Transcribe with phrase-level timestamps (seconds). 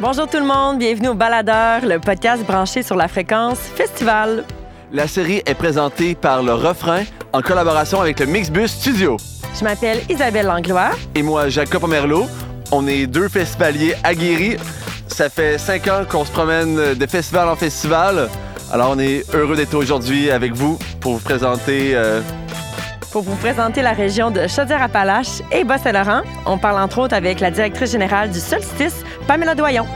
[0.00, 4.44] Bonjour tout le monde, bienvenue au Baladeur, le podcast branché sur la fréquence festival.
[4.92, 9.16] La série est présentée par Le Refrain en collaboration avec le Mixbus Studio.
[9.58, 10.90] Je m'appelle Isabelle Langlois.
[11.14, 12.26] Et moi, Jacob Omerlo.
[12.70, 14.56] On est deux festivaliers aguerris.
[15.08, 18.28] Ça fait cinq ans qu'on se promène de festival en festival.
[18.72, 21.92] Alors, on est heureux d'être aujourd'hui avec vous pour vous présenter.
[21.94, 22.20] euh,
[23.10, 27.50] Pour vous présenter la région de Chaudière-Appalaches et Bas-Saint-Laurent, on parle entre autres avec la
[27.50, 29.86] directrice générale du Solstice, Pamela Doyon.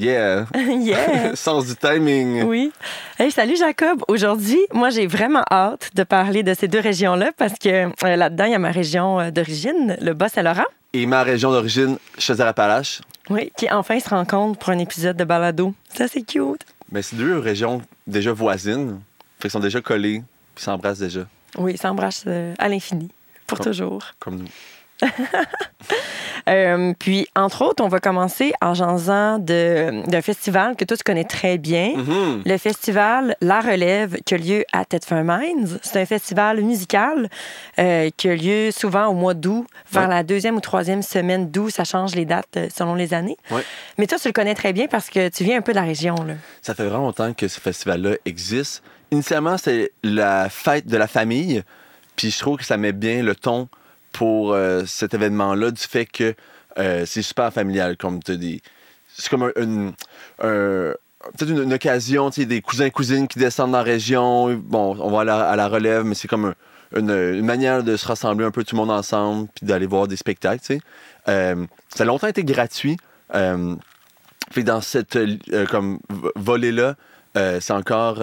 [0.00, 0.46] Yeah!
[0.54, 1.34] yeah!
[1.36, 2.42] Sens du timing.
[2.44, 2.72] Oui.
[3.18, 4.02] Hey, salut Jacob.
[4.08, 8.44] Aujourd'hui, moi, j'ai vraiment hâte de parler de ces deux régions-là parce que euh, là-dedans,
[8.44, 10.64] il y a ma région euh, d'origine, le Bas-Saint-Laurent.
[10.92, 13.00] Et ma région d'origine, Chaudière-Appalaches.
[13.28, 15.72] Oui, qui enfin se rencontrent pour un épisode de balado.
[15.94, 16.64] Ça, c'est cute.
[16.90, 19.00] Mais c'est deux régions déjà voisines.
[19.38, 20.22] Fait sont déjà collés,
[20.54, 21.20] puis s'embrassent déjà,
[21.56, 23.10] Oui, ça embrasse euh, à l'infini,
[23.46, 24.02] pour Comme- toujours.
[24.18, 24.48] comme nous.
[26.48, 31.24] Euh, puis, entre autres, on va commencer en jasant d'un festival que toi, tu connais
[31.24, 31.92] très bien.
[31.96, 32.42] Mhm.
[32.46, 35.78] Le festival La Relève qui a lieu à Thetford Mines.
[35.82, 37.28] C'est un festival musical
[37.78, 40.08] euh, qui a lieu souvent au mois d'août, vers Ouais.
[40.08, 41.70] la deuxième ou troisième semaine d'août.
[41.70, 43.36] Ça change les dates euh, selon les années.
[43.50, 43.62] Ouais.
[43.98, 45.84] Mais toi, tu le connais très bien parce que tu viens un peu de la
[45.84, 46.14] région.
[46.26, 46.34] Là.
[46.62, 48.82] Ça fait vraiment longtemps que ce festival-là existe.
[49.10, 51.62] Initialement, c'est la fête de la famille.
[52.16, 53.68] Puis je trouve que ça met bien le ton
[54.12, 56.34] pour euh, cet événement-là du fait que
[56.78, 57.96] euh, c'est super familial.
[57.96, 58.60] Comme t'as des...
[59.14, 59.92] C'est comme un, une-
[60.42, 60.94] un-
[61.36, 64.54] peut-être une, occasion, tu des cousins cousines qui descendent dans la région.
[64.54, 66.54] Bon, on va à la, à la relève, mais c'est comme un-
[66.96, 70.16] une, manière de se rassembler un peu tout le monde ensemble puis d'aller voir des
[70.16, 70.60] spectacles.
[70.60, 70.80] tu sais.
[71.28, 72.96] Euh, ça a longtemps été gratuit.
[73.34, 73.74] Euh,
[74.56, 75.16] dans cette
[75.70, 76.96] comme vo- volée-là,
[77.36, 78.18] euh, c'est encore.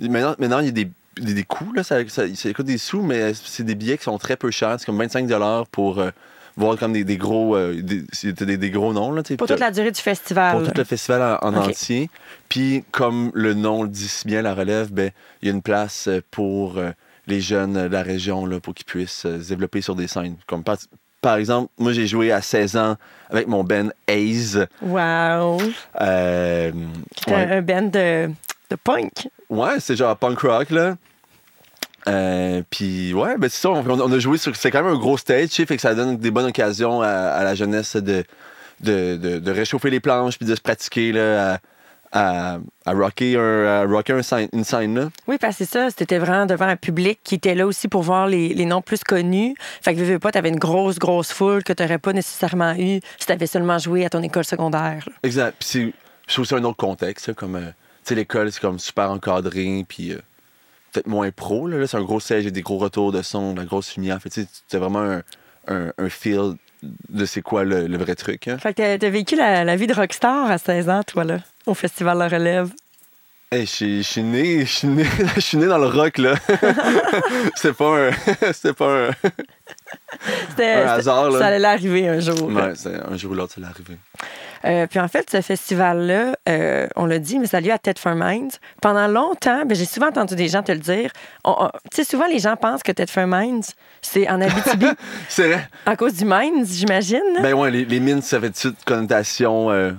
[0.00, 0.90] maintenant, maintenant, il y a des,
[1.20, 4.04] des, des coûts, là, ça, ça, ça coûte des sous, mais c'est des billets qui
[4.04, 4.76] sont très peu chers.
[4.78, 5.28] C'est comme 25
[5.70, 6.10] pour euh,
[6.56, 9.12] voir comme des, des gros, euh, des, gros noms.
[9.12, 9.22] Là.
[9.36, 10.58] Pour toute la durée du festival.
[10.58, 12.10] pour tout le festival en, entier.
[12.48, 15.10] Puis, comme le nom le dit si bien, la relève, ben,
[15.42, 16.90] il y a une place euh, pour euh,
[17.26, 20.36] les jeunes de la région là, pour qu'ils puissent se développer sur des scènes.
[20.46, 20.76] Comme par,
[21.20, 22.96] par exemple, moi, j'ai joué à 16 ans
[23.30, 24.66] avec mon Ben Hayes.
[24.82, 25.58] Wow!
[26.00, 26.70] Euh,
[27.26, 28.30] ouais, un band de,
[28.74, 29.28] de punk.
[29.50, 30.96] Ouais, c'est genre punk rock, là.
[32.06, 34.54] Euh, puis ouais, ben c'est ça, on, on a joué sur.
[34.56, 37.00] C'est quand même un gros stage, tu sais, fait que ça donne des bonnes occasions
[37.00, 38.24] à, à la jeunesse de,
[38.80, 41.58] de, de, de réchauffer les planches puis de se pratiquer là, à,
[42.12, 44.94] à, à rocker, un, rocker un une scène.
[44.98, 45.08] Là.
[45.26, 45.88] Oui, parce que c'est ça.
[45.96, 49.02] C'était vraiment devant un public qui était là aussi pour voir les, les noms plus
[49.02, 49.54] connus.
[49.80, 53.26] Fait que, veux, pas, t'avais une grosse, grosse foule que t'aurais pas nécessairement eu si
[53.26, 55.04] t'avais seulement joué à ton école secondaire.
[55.06, 55.12] là.
[55.22, 55.56] Exact.
[55.58, 55.92] Puis c'est-
[56.28, 57.56] je trouve que c'est un autre contexte, comme.
[57.56, 57.70] euh,
[58.10, 60.18] l'école, c'est comme super encadré, puis euh,
[60.92, 61.66] peut-être moins pro.
[61.66, 64.20] Là, c'est un gros y a des gros retours de son, de la grosse lumière.
[64.20, 65.22] Fait, tu sais, vraiment un,
[65.68, 66.54] un, un feel
[67.08, 68.48] de c'est quoi le, le vrai truc.
[68.48, 68.58] hein.
[68.58, 71.72] Fait que t'as vécu la, la vie de rockstar à 16 ans, toi, là, au
[71.74, 72.70] Festival La Relève?
[73.54, 75.04] Hey, je suis- je suis né, je suis né,
[75.36, 76.34] je suis né dans le rock, là.
[77.56, 78.10] c'est pas un.
[78.52, 79.10] c'est pas un.
[79.12, 81.38] C'était- Un c'était- hasard, là.
[81.38, 82.42] Ça allait arriver un jour.
[82.50, 82.72] Ouais,
[83.08, 83.96] un jour ou l'autre, ça l'est arrivé.
[84.64, 87.78] Euh, puis en fait, ce festival-là, euh, on l'a dit, mais ça a lieu à
[87.78, 88.50] Thetford Mines.
[88.80, 91.10] Pendant longtemps, ben, j'ai souvent entendu des gens te le dire.
[91.44, 91.50] Tu
[91.92, 93.62] sais, souvent, les gens pensent que Thetford Mines,
[94.00, 94.86] c'est en Abitibi
[95.28, 95.68] C'est vrai.
[95.84, 97.20] à cause du Mines, j'imagine.
[97.42, 99.70] Ben ouais, les, les mines, ça fait tout de suite connotation.
[99.70, 99.92] euh,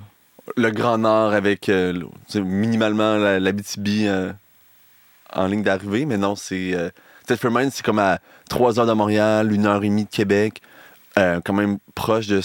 [0.57, 1.93] le Grand Nord avec euh,
[2.35, 4.33] minimalement la, la BTB
[5.33, 6.73] en ligne d'arrivée, mais non, c'est.
[6.73, 6.89] Euh,
[7.27, 8.19] c'est comme à
[8.49, 10.61] 3 heures de Montréal, une heure et demie de Québec.
[11.17, 12.41] euh, quand même proche de,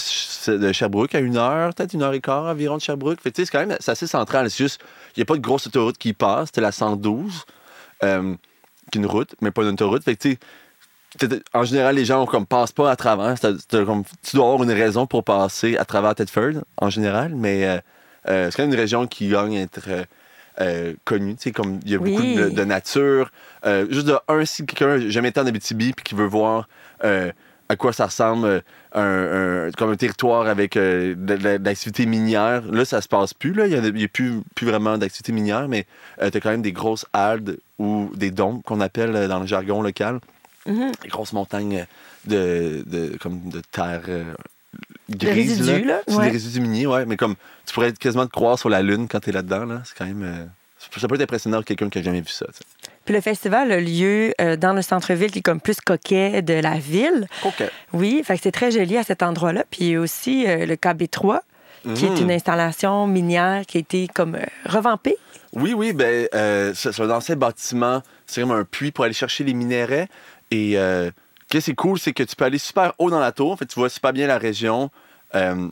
[0.57, 3.19] de Sherbrooke, à une heure, peut-être une heure et quart environ de Sherbrooke.
[3.21, 4.49] Fait c'est quand même assez central.
[4.49, 4.81] C'est juste,
[5.15, 6.47] il n'y a pas de grosse autoroute qui passe.
[6.47, 7.45] C'était la 112,
[8.03, 8.33] euh,
[8.91, 10.03] qui est une route, mais pas une autoroute.
[10.03, 10.29] Fait que,
[11.53, 13.35] en général, les gens comme, passent pas à travers.
[13.71, 17.77] Comme, tu dois avoir une raison pour passer à travers Thetford, en général, mais euh,
[18.29, 20.03] euh, c'est quand même une région qui gagne à être euh,
[20.61, 21.35] euh, connue.
[21.35, 22.11] Tu sais, comme il y a Oui.
[22.11, 23.31] beaucoup de, de nature.
[23.65, 26.67] Euh, juste de un, si quelqu'un jamais été en Abitibi puis qui veut voir
[27.03, 27.31] euh,
[27.69, 28.59] à quoi ça ressemble euh,
[28.93, 33.07] un, un- comme un territoire avec euh, de, de- de l'activité minière, là, ça se
[33.07, 33.53] passe plus.
[33.53, 33.67] là.
[33.67, 35.85] Il n'y a, plus, plus vraiment d'activité minière, mais
[36.19, 39.47] tu as quand même des grosses haldes ou des dômes qu'on appelle euh, dans le
[39.47, 40.19] jargon local
[40.65, 40.91] Mhm.
[41.03, 41.85] des grosses montagnes
[42.25, 44.23] de, de, comme de terre euh,
[45.09, 45.59] grise.
[45.61, 46.01] résidus, là.
[46.07, 46.25] C'est ouais.
[46.25, 47.05] des résidus miniers, ouais.
[47.05, 47.35] Mais comme
[47.65, 49.81] tu pourrais quasiment te croire sur la Lune quand t'es là-dedans, là.
[49.85, 50.23] C'est quand même.
[50.23, 50.45] euh,
[50.97, 52.45] ça peut être impressionnant pour quelqu'un qui a jamais vu ça.
[53.05, 56.53] Puis le festival a lieu euh, dans le centre-ville qui est comme plus coquet de
[56.55, 57.27] la ville.
[57.45, 57.63] OK.
[57.93, 59.63] Oui, fait que c'est très joli à cet endroit-là.
[59.69, 61.39] Puis il y a aussi euh, le KB3,
[61.95, 62.17] qui est Mhm.
[62.21, 65.15] une installation minière qui a été comme euh, revampée.
[65.53, 68.01] Oui, oui, ben, euh, c'est un ancien bâtiment.
[68.25, 70.05] C'est comme un puits pour aller chercher les minéraux.
[70.51, 71.09] Et euh,
[71.51, 73.51] ce qui est cool, c'est que tu peux aller super haut dans la tour.
[73.51, 74.89] En fait, tu vois super bien la région.
[75.35, 75.67] Euh,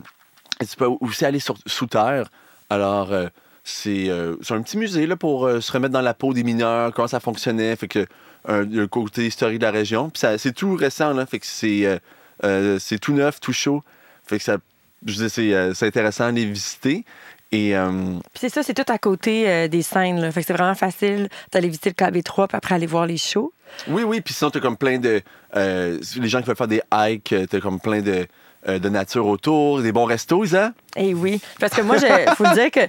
[0.62, 2.30] et tu peux aussi aller sous terre.
[2.70, 3.28] Alors, euh,
[3.64, 6.94] c'est euh, un petit musée là, pour euh, se remettre dans la peau des mineurs,
[6.94, 7.76] comment ça fonctionnait.
[7.76, 8.06] Fait que
[8.48, 10.10] le côté historique de la région.
[10.10, 11.26] Puis c'est tout récent, là.
[11.26, 12.00] Fait que c'est euh,
[12.44, 13.84] euh, tout neuf, tout chaud.
[14.26, 14.58] Fait que ça,
[15.06, 17.06] je c'est euh, intéressant à les visiter.
[17.52, 17.92] Et euh,
[18.34, 20.22] Puis c'est ça, c'est tout à côté euh, des scènes.
[20.22, 20.32] Là.
[20.32, 23.52] Fait que c'est vraiment facile d'aller visiter le KB3 puis après aller voir les shows.
[23.88, 25.22] Oui, oui, puis sinon, t'as comme plein de.
[25.56, 28.28] euh, les gens qui veulent faire des hikes, euh, t'as comme plein de,
[28.68, 30.74] euh, de nature autour, des bons restos, Isa.
[30.96, 32.82] Et oui, parce que moi, il faut dire que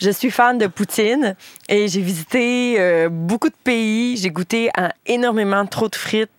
[0.00, 1.36] je suis fan de poutine
[1.68, 4.16] et j'ai visité beaucoup de pays.
[4.16, 6.30] J'ai goûté à énormément trop de frites.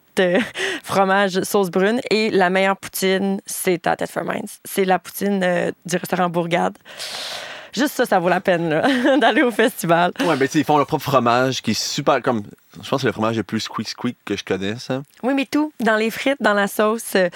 [0.84, 2.02] fromage, sauce brune.
[2.10, 4.48] Et la meilleure poutine, c'est à Mines.
[4.66, 5.40] C'est la poutine
[5.86, 6.78] du restaurant Bourgade.
[7.74, 8.70] Juste ça, ça vaut la peine
[9.20, 10.12] d'aller au festival.
[10.22, 12.44] Ouais, ben, ils font leur propre fromage qui est super comme.
[12.82, 14.90] Je pense que c'est le fromage le plus squeak squeak que je connaisse.
[14.90, 15.04] hein.
[15.24, 17.16] Oui, mais tout, dans les frites, dans la sauce.
[17.16, 17.30] euh,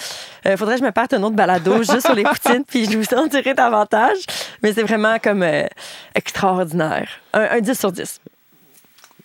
[0.45, 2.97] euh, faudrait que je me parte un autre balado juste sur les poutines, puis je
[2.97, 4.17] vous en dirai davantage.
[4.61, 5.65] Mais c'est vraiment comme euh,
[6.15, 7.09] extraordinaire.
[7.33, 8.19] Un, un 10 sur 10.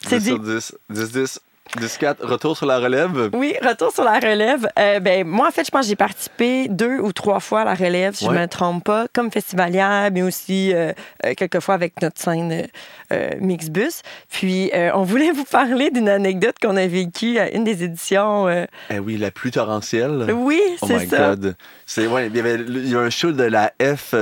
[0.06, 0.28] C'est 10 dit.
[0.30, 0.72] sur 10.
[1.12, 1.40] 10,
[1.76, 1.80] 10.
[1.80, 2.24] 10, 4.
[2.26, 3.30] Retour sur la relève.
[3.34, 4.68] Oui, retour sur la relève.
[4.78, 7.64] Euh, ben, moi, en fait, je pense que j'ai participé deux ou trois fois à
[7.64, 10.92] la relève, si je ne me trompe pas, comme festivalière, mais aussi euh,
[11.26, 12.66] euh, quelques fois avec notre scène
[13.12, 14.02] euh, Mixbus.
[14.30, 18.48] Puis, on voulait vous parler d'une anecdote qu'on a vécue à une des éditions.
[18.90, 20.32] Eh oui, la pluie torrentielle.
[20.32, 21.30] Oui, Oh c'est my ça.
[21.30, 21.56] God.
[21.86, 24.14] C'est, ouais, il y avait il y a un show de la F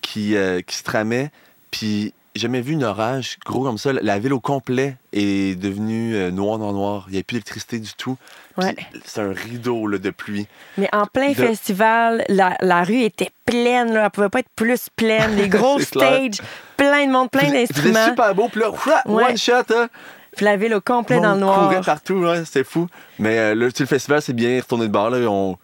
[0.00, 0.34] qui,
[0.66, 1.30] qui se tramait,
[1.70, 3.92] puis jamais vu un orage gros comme ça.
[3.92, 7.04] La ville au complet est devenue euh, noir, noir, noir.
[7.08, 8.16] Il n'y a plus d'électricité du tout.
[8.56, 8.74] Ouais.
[9.04, 10.46] C'est un rideau là, de pluie.
[10.78, 13.92] Mais en plein De- festival, la, la rue était pleine.
[13.92, 14.04] Là.
[14.04, 15.36] Elle pouvait pas être plus pleine.
[15.36, 16.40] Les gros stages,
[16.76, 18.06] plein de monde, plein Puis C'était d'instruments.
[18.08, 18.70] super beau, puis là,
[19.06, 19.24] Ouais.
[19.30, 19.88] one shot, hein?
[20.36, 21.68] Puis la ville au complet dans le noir.
[21.68, 22.86] courait partout, ouais, c'était fou.
[23.18, 25.10] Mais euh, le festival, c'est bien retourné de bord.
[25.10, 25.58] Là, ont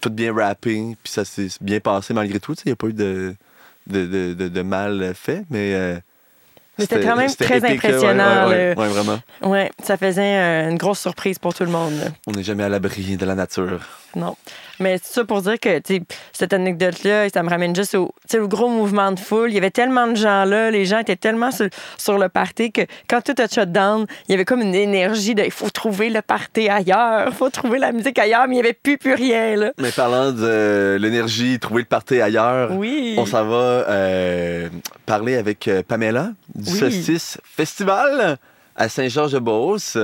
[0.00, 2.54] tout bien rappé, puis ça s'est bien passé malgré tout.
[2.64, 3.34] Il n'y a pas eu de,
[3.88, 5.74] de, de, de- de mal fait, mais.
[5.74, 5.96] euh,
[6.80, 9.18] c'était quand même très épique, impressionnant, Ouais, ouais, vraiment.
[9.42, 12.12] Ouais, ça faisait euh, une grosse surprise pour tout le monde.
[12.28, 13.80] On n'est jamais à l'abri de la nature.
[14.16, 14.36] Non.
[14.80, 15.80] Mais c'est ça pour dire que
[16.32, 19.50] cette anecdote-là, ça me ramène juste au, au gros mouvement de foule.
[19.50, 21.68] Il y avait tellement de gens là, les gens étaient tellement sur,
[21.98, 25.34] sur le party que quand tout a shut down, il y avait comme une énergie
[25.34, 28.60] de il faut trouver le party ailleurs, il faut trouver la musique ailleurs, mais il
[28.60, 29.56] n'y avait plus, plus rien.
[29.56, 29.72] Là.
[29.78, 33.14] Mais parlant de euh, l'énergie, trouver le party ailleurs, Oui.
[33.18, 34.68] on s'en va euh,
[35.06, 36.78] parler avec euh, Pamela du Oui.
[36.78, 38.38] Saucisse Festival
[38.76, 39.98] à Saint-Georges-de-Beauce.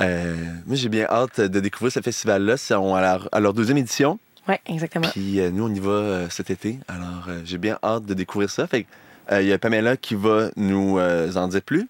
[0.00, 0.34] Euh,
[0.66, 2.56] moi, j'ai bien hâte de découvrir ce festival-là.
[2.56, 4.18] C'est à, leur- deuxième édition.
[4.48, 5.08] Oui, exactement.
[5.08, 6.78] Puis euh, nous, on y va euh, cet été.
[6.88, 8.66] Alors, j'ai bien hâte de découvrir ça.
[8.66, 8.86] Fait
[9.32, 11.88] il y a Pamela qui va nous en dire plus.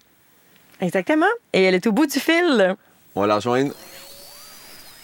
[0.81, 1.27] Exactement.
[1.53, 2.77] Et elle est au bout du fil.
[3.17, 3.73] On va la rejoindre.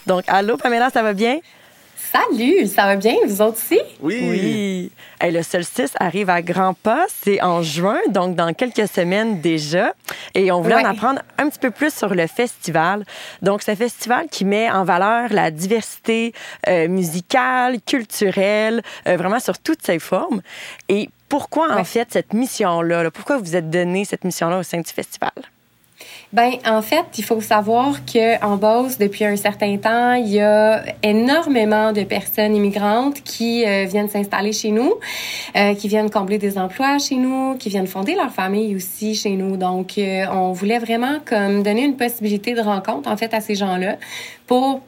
[0.07, 1.41] Donc, allô, Pamela, ça va bien?
[2.13, 3.81] Salut, ça va bien, vous autres aussi?
[4.01, 4.19] Oui.
[4.23, 4.93] Oui.
[5.21, 7.07] Hey, le solstice arrive à grands pas.
[7.23, 9.95] C'est en juin, donc dans quelques semaines déjà.
[10.35, 10.87] Et on voulait Ouais.
[10.87, 13.05] en apprendre un petit peu plus sur le festival.
[13.43, 16.33] Donc, c'est un festival qui met en valeur la diversité
[16.69, 20.41] euh, musicale, culturelle, euh, vraiment sur toutes ses formes.
[20.89, 23.03] Et pourquoi, en fait, cette mission-là?
[23.05, 23.11] là?
[23.11, 25.31] Pourquoi vous êtes donné cette mission-là au sein du festival?
[26.33, 30.85] Ben, en fait, il faut savoir qu'en Beauce, depuis un certain temps, il y a
[31.03, 34.95] énormément de personnes immigrantes qui euh, viennent s'installer chez nous,
[35.57, 39.31] euh, qui viennent combler des emplois chez nous, qui viennent fonder leur famille aussi chez
[39.31, 39.57] nous.
[39.57, 43.57] Donc, euh, on voulait vraiment comme donner une possibilité de rencontre, en fait, à ces
[43.57, 43.97] gens-là
[44.47, 44.83] pour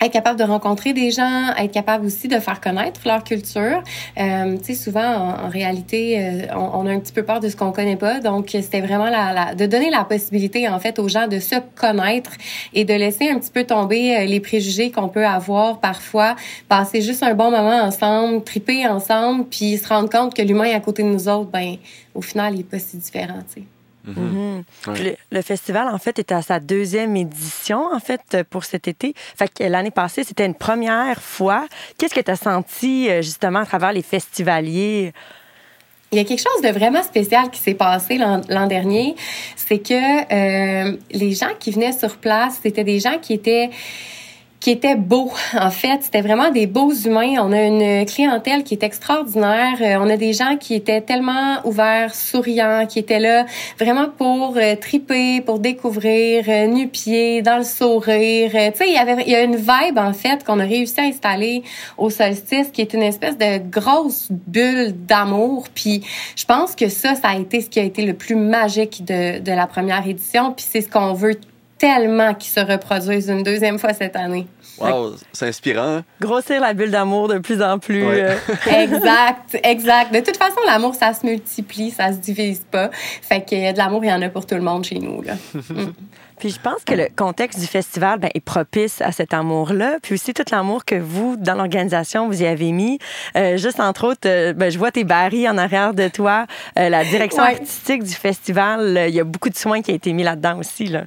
[0.00, 3.82] être capable de rencontrer des gens, être capable aussi de faire connaître leur culture.
[4.18, 7.48] Euh, tu sais, souvent, en, réalité, euh, on, on a un petit peu peur de
[7.48, 8.20] ce qu'on connaît pas.
[8.20, 11.56] Donc, c'était vraiment la, la- de donner la possibilité, en fait, aux gens de se
[11.74, 12.30] connaître
[12.74, 16.36] et de laisser un petit peu tomber euh, les préjugés qu'on peut avoir parfois,
[16.68, 20.80] passer juste un bon moment ensemble, triper ensemble, puis se rendre compte que l'humain à
[20.80, 21.76] côté de nous autres, ben,
[22.14, 23.66] au final, il est pas si différent, tu sais.
[24.16, 24.64] Mhm.
[24.86, 24.94] Ouais.
[24.94, 28.88] Puis Le, le festival, en fait, est à sa deuxième édition, en fait, pour cet
[28.88, 29.14] été.
[29.36, 31.66] Fait que l'année passée, c'était une première fois.
[31.98, 35.12] Qu'est-ce que tu as senti, euh, justement, à travers les festivaliers?
[36.10, 39.14] Il y a quelque chose de vraiment spécial qui s'est passé l'an l'an dernier,
[39.56, 43.68] c'est que euh, les gens qui venaient sur place, c'était des gens qui étaient
[44.60, 45.32] qui était beau.
[45.60, 47.34] En fait, c'était vraiment des beaux humains.
[47.40, 49.76] On a une clientèle qui est extraordinaire.
[49.80, 53.44] Euh, on a des gens qui étaient tellement ouverts, souriants, qui étaient là
[53.78, 58.50] vraiment pour euh, triper, pour découvrir, euh, nu-pied, dans le sourire.
[58.50, 61.00] tu sais, il y avait il y a une vibe en fait qu'on a réussi
[61.00, 61.62] à installer
[61.96, 65.64] au solstice qui est une espèce de grosse bulle d'amour.
[65.74, 66.04] Puis
[66.36, 69.40] je pense que ça, ça a été ce qui a été le plus magique de,
[69.40, 70.52] de la première édition.
[70.52, 71.38] Puis c'est ce qu'on veut
[71.78, 74.46] tellement qu'ils se reproduisent une deuxième fois cette année.
[74.78, 76.02] Wow, c'est inspirant.
[76.20, 78.04] Grossir la bulle d'amour de plus en plus.
[78.04, 78.36] Euh.
[78.70, 80.14] exact, exact.
[80.14, 82.90] De toute façon, l'amour, ça se multiplie, ça se divise pas.
[82.92, 85.22] Fait que de l'amour, il y en a pour tout le monde chez nous.
[85.22, 85.34] Là.
[85.68, 85.92] Mm.
[86.38, 89.98] Puis je pense que le contexte du festival ben, est propice à cet amour-là.
[90.02, 92.98] Puis aussi tout l'amour que vous, dans l'organisation, vous y avez mis.
[93.36, 96.46] Euh, juste entre autres, euh, ben, je vois tes barils en arrière de toi.
[96.76, 100.22] la direction artistique du festival, il y a beaucoup de soins qui ont été mis
[100.22, 100.86] là-dedans aussi.
[100.86, 101.04] Là.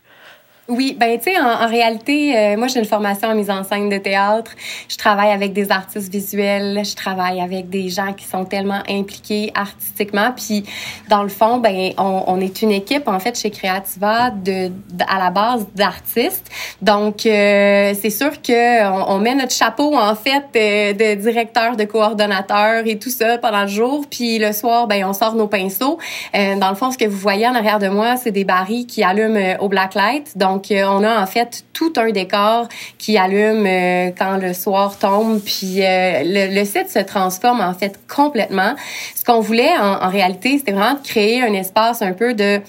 [0.74, 3.90] Oui, ben tu sais, en, réalité, euh, moi j'ai une formation en mise en scène
[3.90, 4.51] de théâtre.
[4.88, 9.51] Je travaille avec des artistes visuels, je travaille avec des gens qui sont tellement impliqués
[9.54, 10.32] artistiquement.
[10.34, 10.63] Puis
[11.10, 14.72] dans le fond, ben on, on est une équipe en fait chez Creativa de,
[15.10, 16.50] à la base d'artistes.
[16.82, 21.84] Donc euh, c'est sûr que on, met notre chapeau en fait de, de, directeur, de
[21.84, 24.06] coordonnateur et tout ça pendant le jour.
[24.10, 26.00] Puis le soir, ben on sort nos pinceaux.
[26.34, 28.88] Euh, dans le fond, ce que vous voyez en arrière de moi, c'est des barils
[28.88, 30.38] qui allument au blacklight.
[30.38, 32.68] Donc donc, euh, on a en fait tout un décor
[33.00, 38.00] qui allume euh, quand le soir tombe, puis euh, le, site se transforme en fait
[38.08, 38.75] complètement.
[39.15, 42.60] Ce qu'on voulait en, réalité, c'était vraiment de créer un espace un peu de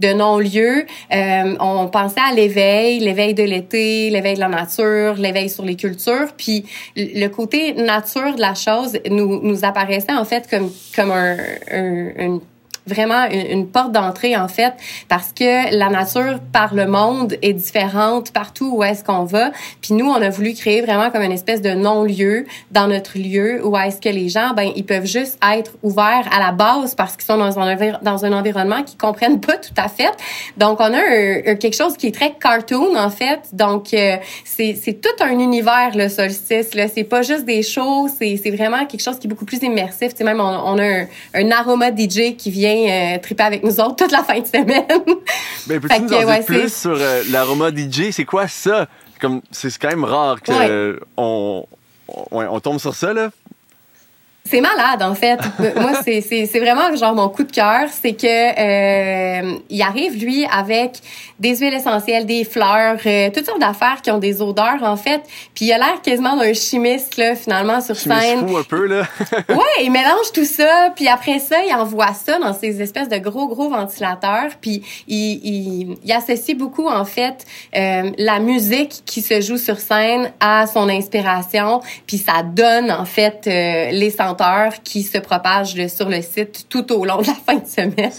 [0.00, 0.84] de non-lieu.
[1.12, 6.32] on pensait à l'éveil, l'éveil de l'été, l'éveil de la nature, l'éveil sur les cultures.
[6.36, 6.64] Puis
[6.96, 11.36] le côté nature de la chose nous, nous apparaissait en fait comme, comme un,
[11.70, 12.40] un,
[12.86, 14.72] vraiment une, porte d'entrée en fait
[15.08, 19.52] parce que la nature par le monde est différente partout où est-ce qu'on va.
[19.80, 23.64] Puis nous on a voulu créer vraiment comme une espèce de non-lieu dans notre lieu
[23.64, 27.16] où est-ce que les gens ben ils peuvent juste être ouverts à la base parce
[27.16, 30.12] qu'ils sont dans un dans un environnement qu'ils comprennent pas tout à fait.
[30.56, 33.40] Donc on a quelque chose qui est très cartoon en fait.
[33.52, 38.38] Donc euh, c'est tout un univers le solstice là, c'est pas juste des shows, c'est
[38.42, 40.10] c'est vraiment quelque chose qui est beaucoup plus immersif.
[40.10, 43.62] Tu sais même on, on a un, un aroma DJ qui vient euh, triper avec
[43.62, 44.86] nous autres toute la fin de semaine.
[45.68, 48.10] Ben, peux-tu nous en dire plus sur euh, l'aroma DJ?
[48.10, 48.88] C'est quoi ça?
[49.20, 51.66] Comme, c'est quand même rare qu'on on,
[52.32, 53.30] on, tombe sur ça, là.
[54.44, 55.38] C'est malade, en fait.
[55.76, 57.88] Moi, c'est vraiment genre mon coup de cœur.
[57.90, 60.98] C'est que euh, il arrive, lui, avec
[61.38, 65.22] des huiles essentielles, des fleurs, euh, toutes sortes d'affaires qui ont des odeurs, en fait.
[65.54, 68.46] Puis il a l'air quasiment d'un chimiste, là, finalement, sur scène.
[68.46, 69.02] fou un peu, là.
[69.48, 70.90] ouais, il mélange tout ça.
[70.94, 74.50] Puis après ça, il envoie ça dans ces espèces de gros, gros ventilateurs.
[74.60, 77.46] Puis il, il, il associe beaucoup, en fait,
[77.76, 81.80] euh, la musique qui se joue sur scène à son inspiration.
[82.06, 83.90] Puis ça donne, en fait, euh,
[84.84, 88.12] qui se propagent sur le site tout au long de la fin de semaine.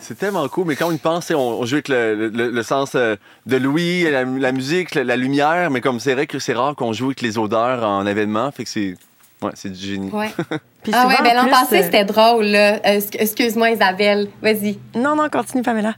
[0.00, 3.56] C'est tellement cool, mais quand on y pense, on, joue avec le, sens euh, de
[3.56, 7.22] Louis, la, musique, la, lumière, mais comme c'est vrai que c'est rare qu'on joue avec
[7.22, 8.94] les odeurs en événement, fait que c'est
[9.42, 10.10] Ouais, c'est du génie.
[10.10, 10.30] Ouais.
[10.92, 12.46] ah ouais, ben l'an passé, euh, c'était drôle.
[12.46, 12.80] Là.
[12.84, 14.28] Excuse-moi, Isabelle.
[14.40, 14.78] Vas-y.
[14.94, 15.94] Non, non, continue, Pamela.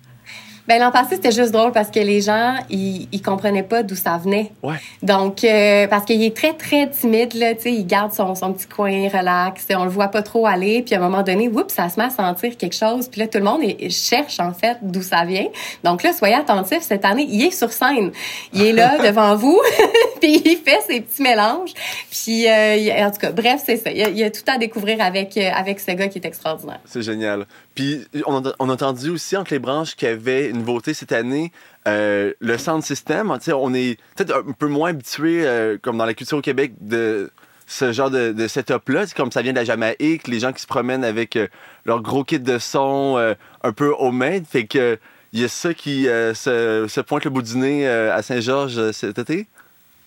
[0.68, 3.96] Ben l'an passé, c'était juste drôle parce que les gens, ils, ils comprenaient pas d'où
[3.96, 4.52] ça venait.
[4.62, 4.74] Ouais.
[5.02, 8.52] Donc, euh, parce qu'il est très, très timide, là, tu sais, il garde son, son
[8.52, 11.72] petit coin relax, on le voit pas trop aller, puis à un moment donné, oups,
[11.72, 14.76] ça se met à sentir quelque chose, puis là, tout le monde cherche, en fait,
[14.82, 15.46] d'où ça vient.
[15.84, 18.12] Donc là, soyez attentifs, cette année, il est sur scène.
[18.52, 19.58] Il est là, devant vous,
[20.20, 21.72] puis il fait ses petits mélanges.
[22.10, 23.90] Puis, euh, en tout cas, bref, c'est ça.
[23.90, 26.18] Il y, a, il y, a, tout à découvrir avec, euh, avec ce gars qui
[26.18, 26.80] est extraordinaire.
[26.84, 27.46] C'est génial.
[27.78, 31.52] Puis, on a, entendu aussi entre les branches qu'il y avait nouveauté cette année,
[31.86, 33.32] euh, le sound system.
[33.54, 37.30] On est peut-être un peu moins habitué, euh, comme dans la culture au Québec, de
[37.68, 39.04] ce genre de, setup-là.
[39.16, 41.46] Comme ça vient de la Jamaïque, les gens qui se promènent avec euh,
[41.84, 43.16] leur gros kit de son
[43.62, 44.42] un peu homemade.
[44.44, 44.98] Fait que
[45.32, 49.46] il y a ça qui se, pointe le bout du nez à Saint-Georges cet été?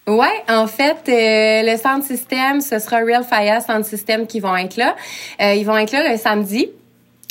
[0.07, 4.75] Oui, en fait, le sound system, ce sera Real Fire Sound System qui vont être
[4.75, 4.97] là.
[5.39, 6.69] ils vont être là le samedi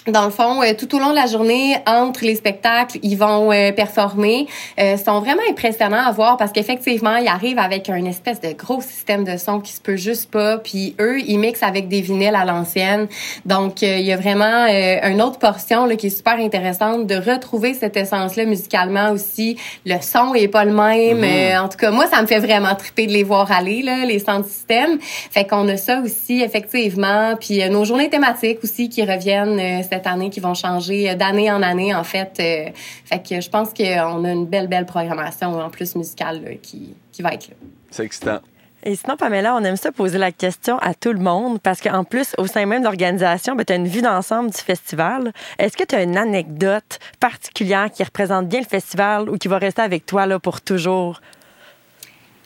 [0.07, 3.53] dans le fond, euh, tout au long de la journée, entre les spectacles, ils vont
[3.53, 4.47] euh, performer.
[4.79, 8.81] Euh, sont vraiment impressionnants à voir parce qu'effectivement, ils arrivent avec un espèce de gros
[8.81, 10.57] système de son qui se peut juste pas.
[10.57, 13.09] Puis eux, ils mixent avec des vinyles à l'ancienne.
[13.45, 17.75] Donc, il y a vraiment une autre portion là, qui est super intéressante de retrouver
[17.75, 19.59] cette essence-là musicalement aussi.
[19.85, 21.21] Le son est pas le même.
[21.21, 21.61] Mm-hmm.
[21.61, 24.19] en tout cas, moi, ça me fait vraiment triper de les voir aller, là, les
[24.19, 24.99] centres systèmes.
[25.01, 27.35] Fait qu'on a ça aussi, effectivement.
[27.39, 31.95] Puis nos journées thématiques aussi qui reviennent cette année qui vont changer d'année en année,
[31.95, 32.33] en fait.
[32.41, 32.71] Euh,
[33.05, 37.23] fait que je pense qu'on a une belle, belle programmation en plus musicale qui, qui
[37.23, 37.55] va être là.
[37.91, 38.41] C'est excitant.
[38.83, 42.03] Et sinon, Pamela, on aime ça poser la question à tout le monde parce qu'en
[42.03, 45.33] plus, au sein même de l'organisation, ben, tu as une vue d'ensemble du festival.
[45.59, 49.59] Est-ce que tu as une anecdote particulière qui représente bien le festival ou qui va
[49.59, 51.21] rester avec toi là, pour toujours?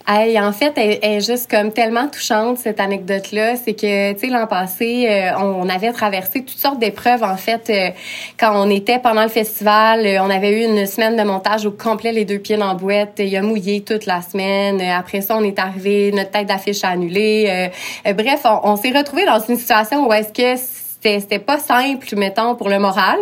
[0.06, 3.56] En fait, elle, est juste comme tellement touchante, cette anecdote-là.
[3.56, 7.70] C'est que, tu sais, l'an passé, euh, on avait traversé toutes sortes d'épreuves, en fait,
[7.70, 7.90] euh,
[8.38, 10.04] quand on était pendant le festival.
[10.04, 12.74] Euh, on avait eu une semaine de montage au complet, les deux pieds dans la
[12.74, 13.14] boîte.
[13.18, 14.82] Il a mouillé toute la semaine.
[14.82, 17.70] Après ça, on est arrivé, notre tête d'affiche a annulé.
[18.04, 20.73] bref, on s'est retrouvé dans une situation où est-ce que
[21.20, 23.18] c'était pas simple, mettons, pour le moral.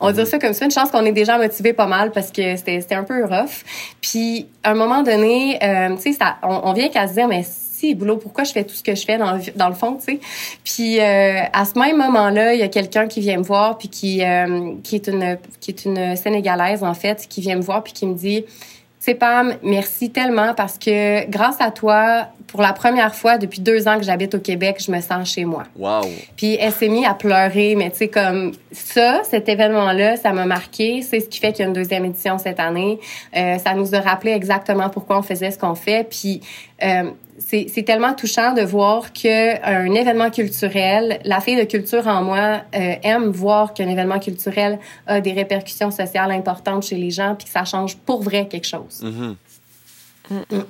[0.00, 0.64] On va dire ça comme ça.
[0.64, 3.64] Une chance qu'on est déjà motivé pas mal parce que c'était un peu rough.
[4.00, 7.44] Puis, à un moment donné, euh, tu sais, on, on vient qu'à se dire, mais
[7.76, 10.14] si, boulot, pourquoi je fais tout ce que je fais dans, dans le fond, tu
[10.14, 10.20] sais?
[10.64, 13.88] Puis euh, à ce même moment-là, il y a quelqu'un qui vient me voir puis
[13.88, 17.82] qui euh, qui est une qui est une sénégalaise en fait, qui vient me voir
[17.82, 18.44] puis qui me dit
[19.06, 23.86] c'est Pam, merci tellement parce que grâce à toi, pour la première fois depuis deux
[23.86, 25.62] ans que j'habite au Québec, je me sens chez moi.
[25.76, 26.00] Wow.
[26.36, 30.44] Puis elle s'est mise à pleurer, mais tu sais, comme ça, cet événement-là, ça m'a
[30.44, 31.02] marqué.
[31.02, 32.98] C'est ce qui fait qu'il y a une deuxième édition cette année.
[33.36, 36.08] Euh, ça nous a rappelé exactement pourquoi on faisait ce qu'on fait.
[36.10, 36.40] Puis
[36.82, 37.04] euh,
[37.38, 42.94] c'est tellement touchant de voir qu'un événement culturel, la fille de culture en moi euh,
[43.02, 47.52] aime voir qu'un événement culturel a des répercussions sociales importantes chez les gens, puis que
[47.52, 49.02] ça change pour vrai quelque chose.
[49.02, 49.34] Mm-hmm.
[50.30, 50.64] Mm, mm.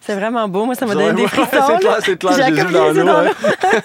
[0.00, 0.64] C'est vraiment beau.
[0.66, 1.78] Moi, ça m'a donné des frissons.
[2.04, 3.08] c'est clair, c'est Jésus dans nous.
[3.08, 3.24] Hein.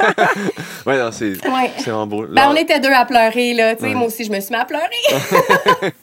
[0.86, 2.27] ouais, non, c'est vraiment beau.
[2.30, 3.75] Ben, on était deux à pleurer, là.
[3.75, 4.86] Tu sais, moi aussi, je me suis mis à pleurer.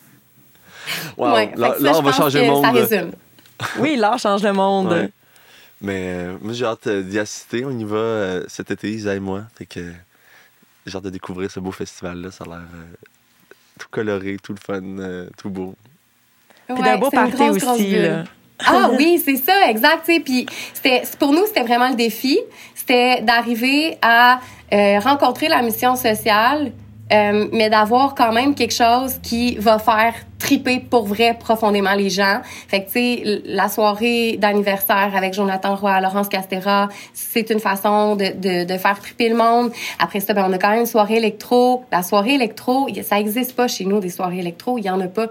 [1.17, 1.37] wow.
[1.57, 2.65] là, on va changer le monde.
[2.65, 3.13] Ça résume.
[3.79, 5.11] oui, l'art change le monde.
[5.81, 7.65] Mais euh, moi, j'ai hâte euh, d'y assister.
[7.65, 9.45] On y va euh, cet été, Isa et moi.
[9.57, 9.93] Fait que
[10.87, 12.31] j'ai hâte de découvrir ce beau festival-là.
[12.31, 12.67] Ça a l'air
[13.79, 15.75] tout coloré, tout le fun, tout beau.
[16.67, 18.25] Puis d'un beau party aussi, là.
[18.67, 20.11] Ah oui, c'est ça, exact.
[20.25, 20.47] Puis
[21.19, 22.41] pour nous, c'était vraiment le défi.
[22.75, 24.41] C'était d'arriver à
[24.73, 26.73] rencontrer la mission sociale,
[27.11, 30.15] euh, mais d'avoir quand même quelque chose qui va faire
[30.49, 32.41] triper pour vrai profondément les gens.
[32.69, 38.17] Fait que, tu sais, la soirée d'anniversaire avec Jonathan Roy, Laurence Castera, c'est une façon
[38.17, 39.71] de, de, de, faire triper le monde.
[39.99, 41.85] Après ça, ben, on a quand même une soirée électro.
[41.93, 44.79] La soirée électro, ça existe pas chez nous, des soirées électro.
[44.79, 45.27] Il y en a pas.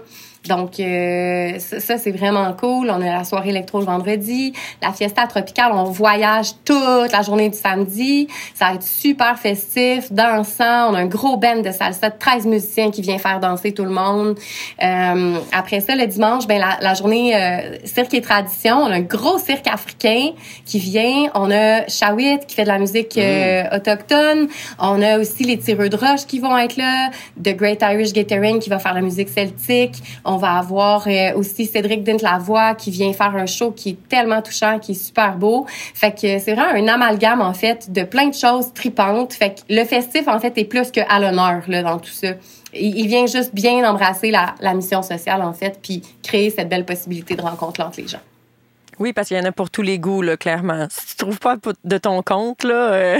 [0.46, 2.90] Donc, euh, ça, c'est vraiment cool.
[2.90, 7.50] On a la soirée électro le vendredi, la fiesta tropicale, on voyage toute la journée
[7.50, 8.28] du samedi.
[8.54, 10.90] Ça va être super festif, dansant.
[10.90, 13.90] On a un gros band de salsa, 13 musiciens qui viennent faire danser tout le
[13.90, 14.38] monde.
[14.82, 15.07] Euh,
[15.52, 18.76] après ça, le dimanche, ben la, la journée euh, cirque et tradition.
[18.76, 20.30] On a un gros cirque africain
[20.64, 21.30] qui vient.
[21.34, 23.76] On a Shawit qui fait de la musique euh, mm.
[23.76, 24.48] autochtone.
[24.78, 27.10] On a aussi les tireux de roche qui vont être là.
[27.42, 30.02] The Great Irish Gathering qui va faire la musique celtique.
[30.24, 34.42] On va avoir euh, aussi Cédric Dint-Lavoie qui vient faire un show qui est tellement
[34.42, 35.66] touchant, qui est super beau.
[35.94, 39.32] Fait que c'est vraiment un amalgame, en fait, de plein de choses tripantes.
[39.32, 42.28] Fait que le festif, en fait, est plus que à l'honneur, là, dans tout ça.
[42.74, 47.34] Il vient juste bien embrasser la, mission sociale, en fait, puis créer cette belle possibilité
[47.34, 48.20] de rencontre entre les gens.
[49.00, 50.86] Oui, parce qu'il y en a pour tous les goûts, là, clairement.
[50.90, 53.18] Si tu trouves pas de ton compte, là, euh,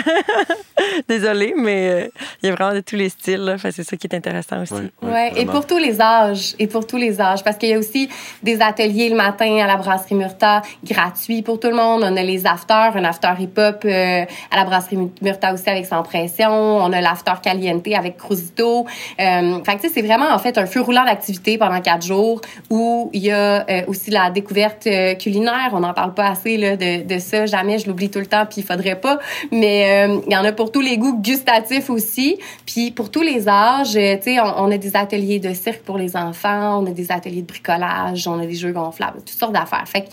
[1.08, 2.08] désolé, mais euh,
[2.42, 3.56] il y a vraiment de tous les styles.
[3.58, 4.74] c'est ça qui est intéressant aussi.
[4.74, 6.54] Oui, ouais, et pour tous les âges.
[6.58, 7.44] Et pour tous les âges.
[7.44, 8.08] Parce qu'il y a aussi
[8.42, 12.02] des ateliers le matin à la brasserie Murta, gratuits pour tout le monde.
[12.04, 16.02] On a les afters, un after hip-hop euh, à la brasserie Murta aussi avec Sans
[16.02, 16.50] Pression.
[16.50, 18.86] On a l'after Caliente avec Cruzito.
[19.16, 19.24] fait
[19.64, 23.10] que, tu sais, c'est vraiment, en fait, un feu roulant d'activité pendant quatre jours où
[23.12, 24.88] il y a aussi la découverte
[25.18, 27.46] culinaire on n'en parle pas assez là, de, de ça.
[27.46, 29.18] Jamais, je l'oublie tout le temps, puis il faudrait pas.
[29.50, 32.38] Mais euh, il y en a pour tous les goûts gustatifs aussi.
[32.66, 35.98] Puis pour tous les âges, euh, tu sais, on, a des ateliers de cirque pour
[35.98, 39.52] les enfants, on a des ateliers de bricolage, on a des jeux gonflables, toutes sortes
[39.52, 39.86] d'affaires.
[39.86, 40.08] Fait que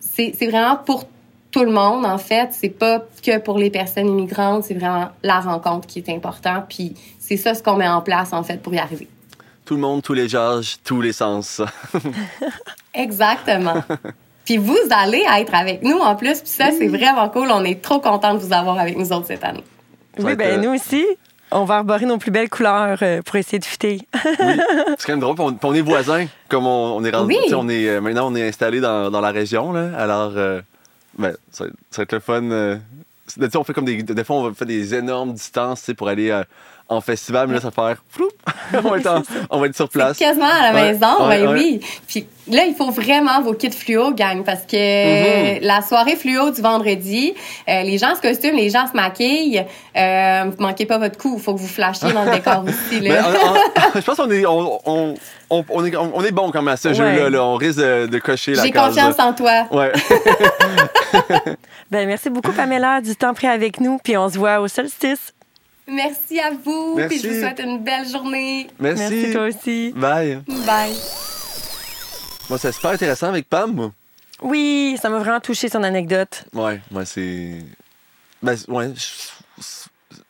[0.00, 1.06] c'est vraiment pour
[1.50, 2.50] tout le monde, en fait.
[2.52, 6.64] C'est pas que pour les personnes immigrantes, c'est vraiment la rencontre qui est important.
[6.68, 9.08] Puis c'est ça ce qu'on met en place, en fait, pour y arriver.
[9.64, 11.62] Tout le monde, tous les âges, tous les sens.
[12.94, 13.82] Exactement.
[14.44, 16.40] Puis vous allez être avec nous en plus.
[16.40, 17.48] Puis ça, c'est vraiment cool.
[17.50, 19.64] On est trop content de vous avoir avec nous autres cette année.
[20.18, 21.04] Oui, bien, nous aussi.
[21.52, 24.00] On va arborer nos plus belles couleurs euh, pour essayer de fitter.
[24.24, 24.24] oui.
[24.98, 25.34] C'est quand même drôle.
[25.38, 26.26] On, on est voisins.
[26.48, 27.34] Comme on, est rendu.
[27.54, 29.72] On est, euh, maintenant, on est installé dans, dans, la région.
[29.72, 29.90] Là.
[29.96, 30.60] Alors, euh,
[31.18, 32.78] ben, ça, ça, va être le fun.
[33.54, 36.30] on fait comme des, des fois, on fait des énormes distances pour aller
[36.90, 38.28] en festival, mais là, ça va faire floup.
[38.84, 40.18] on, va être en- on va être sur place.
[40.18, 41.54] Quasiment à la maison, ouais, ben ouais.
[41.54, 41.80] oui.
[42.08, 44.76] Puis là, il faut vraiment vos kits fluo, gang, parce que
[45.56, 45.58] Mhm.
[45.62, 47.32] la soirée fluo du vendredi,
[47.68, 49.64] euh, les gens se costument, les gens se maquillent.
[49.96, 53.00] Euh, vous manquez pas votre coup, il faut que vous flashiez dans le décor aussi.
[53.00, 53.24] Mais Là.
[53.94, 55.14] je pense qu'on est, on, on,
[55.50, 56.94] on, on est, on est bon quand même à ce Ouais.
[56.94, 57.30] jeu-là.
[57.30, 57.44] là.
[57.44, 59.66] On risque de, de cocher la J'ai confiance en toi.
[59.70, 59.92] Ouais.
[61.90, 63.98] Ben, merci beaucoup, Pamela, du temps pris avec nous.
[64.02, 65.32] Puis on se voit au solstice.
[65.90, 67.18] Merci à vous, Merci.
[67.20, 68.68] puis je vous souhaite une belle journée.
[68.78, 69.02] Merci.
[69.02, 69.92] Merci, toi aussi.
[69.96, 70.40] Bye.
[70.66, 70.94] Bye.
[72.48, 73.72] Moi, c'est super intéressant avec Pam.
[73.72, 73.92] moi.
[74.42, 76.44] Oui, ça m'a vraiment touché son anecdote.
[76.54, 77.58] Ouais, moi, c'est.
[78.42, 78.92] Ben, ouais,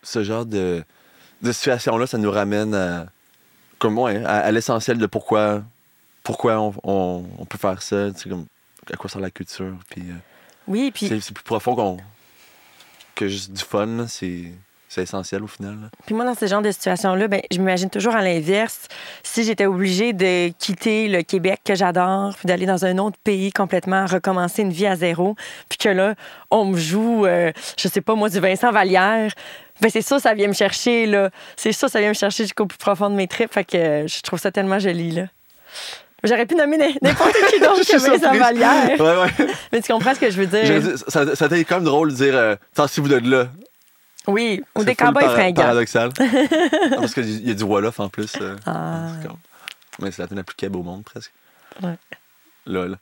[0.03, 0.83] ce genre de,
[1.43, 3.07] de situation-là, ça nous ramène à,
[3.79, 5.63] comme, ouais, à, à l'essentiel de pourquoi,
[6.25, 8.47] pourquoi on, on- on peut faire ça, tu sais, comme,
[8.93, 9.77] à quoi sert la culture.
[9.91, 10.15] Puis, euh,
[10.67, 11.97] Oui, puis, c'est c'est plus profond qu'on,
[13.15, 14.51] que juste du fun, là, c'est
[14.93, 15.75] c'est essentiel au final.
[15.83, 15.89] là.
[16.05, 18.89] puis moi, dans ce genre de situation-là, ben, je m'imagine toujours à l'inverse.
[19.23, 23.53] Si j'étais obligée de quitter le Québec que j'adore, puis d'aller dans un autre pays
[23.53, 25.37] complètement, recommencer une vie à zéro,
[25.69, 26.17] puis que là,
[26.51, 29.33] on me joue, euh, je sais pas, moi, du Vincent Vallière,
[29.81, 31.31] ben c'est ça, ça vient me chercher, là.
[31.57, 33.53] C'est ça, ça vient me chercher jusqu'au plus profond de mes tripes.
[33.55, 35.23] Fait que euh, je trouve ça tellement joli, là.
[36.25, 38.35] J'aurais pu nommer n'importe qui d'autre Je que Vincent.
[38.39, 39.01] Vallière.
[39.01, 39.47] Ouais, ouais.
[39.73, 40.81] Mais tu comprends ce que je veux dire?
[40.81, 43.47] Dit- ça, ça a été quand même drôle de dire euh, Tassez-vous de là.
[44.31, 45.63] Oui, ou des cowboys para- fringants.
[45.63, 46.11] Paradoxal.
[46.19, 48.33] Ah, parce qu'il y a du Wolof en plus.
[48.41, 48.57] euh.
[48.67, 49.09] Ah.
[50.01, 51.33] Mais c'est la tune la plus keb au monde, presque.
[51.83, 51.97] Ouais.
[52.67, 52.99] Lol.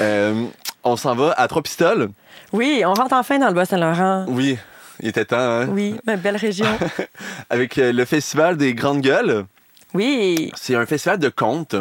[0.00, 0.46] Euh,
[0.84, 2.10] on s'en va à Trois Pistoles.
[2.52, 4.26] Oui, on rentre enfin dans le Bas-Saint-Laurent.
[4.28, 4.56] Oui,
[5.00, 5.66] il était temps, hein?
[5.68, 6.66] Oui, ma belle région.
[7.50, 9.44] Avec euh, le Festival des Grandes Gueules.
[9.94, 11.74] Oui, C'est un festival de contes,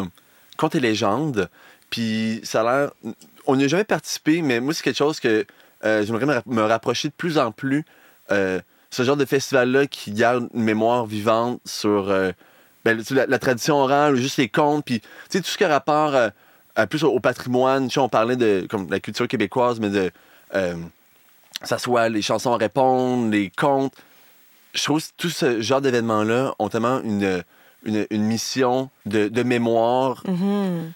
[0.58, 1.50] contes et légendes.
[1.90, 2.92] Puis ça a l'air.
[3.48, 5.46] On n'y a jamais participé, mais moi, c'est quelque chose que
[5.86, 7.86] euh, j'aimerais me, rap- me rapprocher de plus en plus.
[8.32, 8.60] euh,
[8.92, 12.32] ce genre de festival-là qui garde une mémoire vivante sur euh,
[12.86, 15.02] ben, la, la tradition orale, juste les contes, puis
[15.32, 16.30] tout ce qui a rapport euh,
[16.76, 17.90] à plus au, patrimoine.
[17.98, 20.12] On parlait de comme, la culture québécoise, mais de.
[20.56, 20.76] euh,
[21.64, 23.94] ça soit les chansons à répondre, les contes.
[24.74, 27.44] Je trouve que tout ce genre d'événements-là ont tellement une,
[27.84, 30.24] une, une mission de, de mémoire.
[30.28, 30.94] Mhm.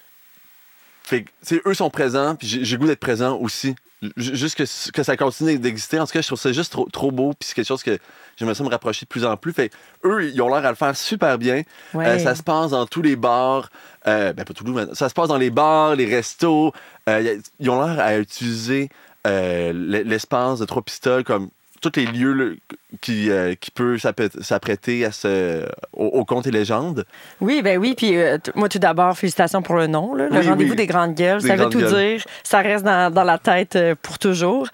[1.06, 3.76] Fait que, eux sont présents, puis j'ai le goût d'être présent aussi.
[4.16, 6.00] Juste que, que ça continue d'exister.
[6.00, 7.96] En tout cas, je trouve ça juste trop, trop beau, puis c'est quelque chose que
[8.36, 9.52] j'aimerais ça me rapprocher de plus en plus.
[9.52, 9.70] Fait
[10.04, 11.62] eux, ils ont l'air à le faire super bien.
[11.94, 12.06] Ouais.
[12.06, 13.70] Euh, ça se passe dans tous les bars.
[14.08, 16.72] Euh, ben, pas tous, mais ça se passe dans les bars, les restos.
[17.08, 18.90] Euh, ils ont l'air à utiliser
[19.24, 22.54] l'espace de Trois Pistoles comme tous les lieux là,
[23.00, 24.00] qui, euh, qui peuvent
[24.40, 27.04] s'apprêter à ce, au, au contes et légendes.
[27.40, 27.94] Oui, ben oui.
[27.96, 30.14] Puis euh, moi, tout d'abord, félicitations pour le nom.
[30.14, 30.76] là, le Oui, rendez-vous oui.
[30.76, 31.40] des grandes gueules.
[31.42, 32.16] Des ça veut tout gueules.
[32.18, 32.24] dire.
[32.42, 34.68] Ça reste dans, dans la tête euh, pour toujours.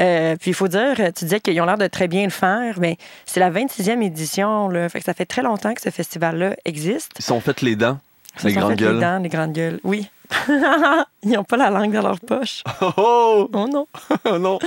[0.00, 2.78] Euh, puis il faut dire, tu disais qu'ils ont l'air de très bien le faire,
[2.80, 4.68] mais c'est la 26e édition.
[4.68, 7.12] Là, fait que ça fait très longtemps que ce festival-là existe.
[7.18, 7.98] Ils sont fait les dents,
[8.42, 9.00] Ils les sont grandes fait les gueules.
[9.00, 9.80] dents, les grandes gueules.
[9.84, 10.08] Oui.
[11.22, 12.62] Ils n'ont pas la langue dans leur poche.
[12.80, 13.50] Oh, oh!
[13.52, 13.86] Oh non.
[14.26, 14.58] Oh non!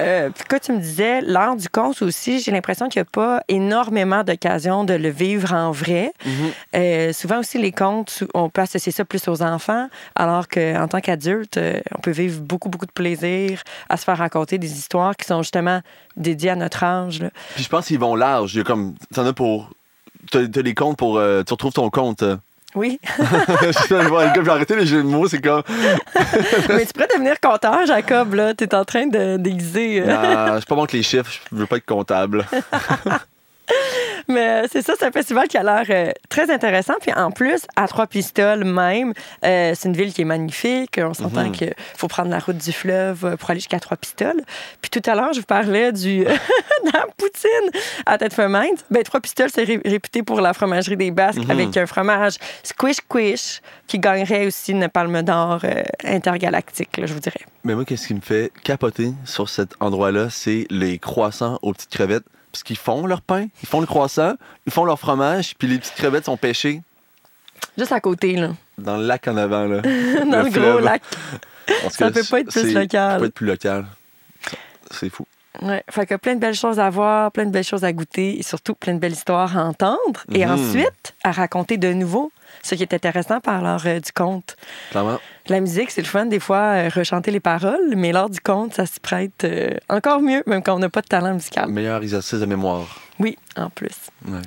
[0.00, 3.10] Euh, puis quand tu me disais, l'art du conte aussi, j'ai l'impression qu'il n'y a
[3.10, 6.12] pas énormément d'occasions de le vivre en vrai.
[6.26, 6.32] Mhm.
[6.74, 11.00] Euh, souvent aussi, les contes, on peut associer ça plus aux enfants, alors qu'en tant
[11.00, 15.16] qu'adulte, euh, on peut vivre beaucoup, beaucoup de plaisir à se faire raconter des histoires
[15.16, 15.80] qui sont justement
[16.16, 17.20] dédiées à notre âge.
[17.20, 17.30] là.
[17.54, 18.54] Puis je pense qu'ils vont large.
[18.54, 18.94] Il y a comme.
[19.14, 19.70] T'en as pour.
[20.30, 21.18] T'as t'as les comptes pour.
[21.18, 22.24] euh, tu retrouves ton compte.
[22.74, 22.98] Oui,
[23.88, 25.62] J'ai arrêté les jeux de mots, c'est comme.
[26.68, 28.34] mais tu pourrais devenir conteur, Jacob.
[28.34, 28.52] là.
[28.54, 30.02] Tu es en train de déguiser.
[30.02, 32.44] euh, Non, je suis pas bon les chiffres, je veux pas être comptable.
[34.28, 36.94] Mais euh, c'est ça, c'est un festival qui a l'air euh, très intéressant.
[37.00, 39.12] Puis en plus, à Trois-Pistoles même,
[39.44, 40.98] euh, c'est une ville qui est magnifique.
[41.02, 41.52] On s'entend Mhm.
[41.52, 44.42] qu'il faut prendre la route du fleuve pour aller jusqu'à Trois-Pistoles.
[44.80, 48.84] Puis tout à l'heure, je vous parlais du, de la poutine à tête fermente.
[48.90, 51.50] Ben, Trois-Pistoles, c'est ré- réputé pour la fromagerie des Basques Mhm.
[51.50, 57.14] avec un fromage squish squish qui gagnerait aussi une palme d'or euh, intergalactique, là, je
[57.14, 57.40] vous dirais.
[57.64, 61.90] Mais moi, qu'est-ce qui me fait capoter sur cet endroit-là, c'est les croissants aux petites
[61.90, 62.24] crevettes.
[62.54, 65.76] Parce qu'ils font leur pain, ils font le croissant, ils font leur fromage, puis les
[65.76, 66.82] petites crevettes sont pêchées
[67.76, 69.64] Juste à côté, là, dans le lac en avant.
[69.64, 69.80] Là.
[69.82, 71.02] dans le, gros lac.
[71.90, 73.10] Ça peut pas être plus local.
[73.10, 73.86] Ça peut pas être plus local.
[74.92, 75.26] C'est fou.
[75.62, 78.38] Ouais, fait que plein de belles choses à voir, plein de belles choses à goûter
[78.38, 80.52] et surtout plein de belles histoires à entendre et Mhm.
[80.52, 82.30] ensuite à raconter de nouveau,
[82.62, 84.56] ce qui est intéressant par l'art euh, du conte.
[84.90, 85.18] Clairement.
[85.48, 88.72] La musique, c'est le fun des fois, euh, rechanter les paroles, mais l'art du conte,
[88.74, 91.68] ça s'y prête euh, encore mieux, même quand on n'a pas de talent musical.
[91.68, 93.00] Meilleur exercice de mémoire.
[93.20, 93.94] Oui, en plus.
[94.26, 94.38] Ouais.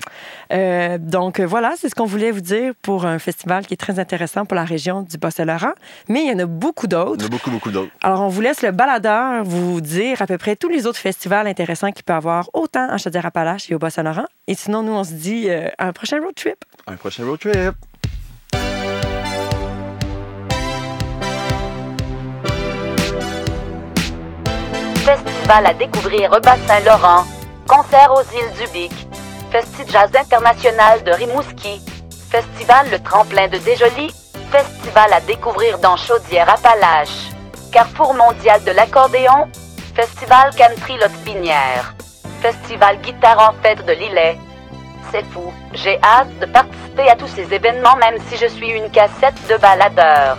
[0.52, 3.78] Euh, donc euh, voilà, c'est ce qu'on voulait vous dire pour un festival qui est
[3.78, 5.72] très intéressant pour la région du Bas-Saint-Laurent.
[6.10, 7.26] Mais il y en a beaucoup Il y en d'autres.
[7.26, 7.92] a beaucoup, beaucoup d'autres.
[8.02, 11.48] Alors on vous laisse le baladeur vous dire à peu près tous les autres festivals
[11.48, 14.26] intéressants qu'il peut avoir, autant en Chaudière-Appalaches et au Bas-Saint-Laurent.
[14.48, 16.58] Et sinon, nous, on se dit à un prochain road trip.
[16.88, 17.74] Un prochain road trip.
[25.08, 27.24] Festival à découvrir au Bas-Saint-Laurent.
[27.66, 28.92] Concert aux îles du Bic.
[29.52, 31.82] Festi Jazz International de Rimouski.
[32.30, 34.14] Festival Le Tremplin de Déjoli.
[34.52, 37.30] Festival à découvrir dans Chaudière-Appalaches.
[37.72, 39.48] Carrefour mondial de l'accordéon.
[39.96, 41.96] Festival Country Lotte-Pinière.
[42.42, 44.38] Festival Guitare en fête de Lillet.
[45.14, 45.54] C'est fou.
[45.72, 49.56] J'ai hâte de participer à tous ces événements même si je suis une cassette de
[49.56, 50.38] baladeur.